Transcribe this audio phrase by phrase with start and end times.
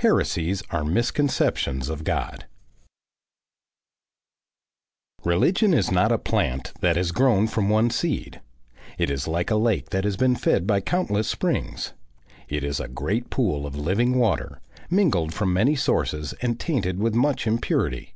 [0.00, 2.44] HERESIES ARE MISCONCEPTIONS OF GOD
[5.24, 8.42] Religion is not a plant that has grown from one seed;
[8.98, 11.94] it is like a lake that has been fed by countless springs.
[12.46, 17.14] It is a great pool of living water, mingled from many sources and tainted with
[17.14, 18.14] much impurity.